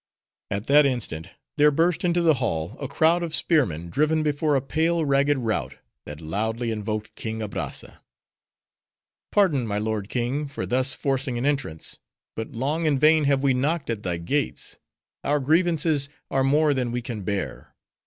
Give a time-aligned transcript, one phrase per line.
[0.49, 4.59] At that instant, there burst into the hall, a crowd of spearmen, driven before a
[4.61, 5.75] pale, ragged rout,
[6.07, 7.99] that loudly invoked King Abrazza.
[9.31, 11.99] "Pardon, my lord king, for thus forcing an entrance!
[12.35, 14.79] But long in vain have we knocked at thy gates!
[15.23, 17.75] Our grievances are more than we can bear!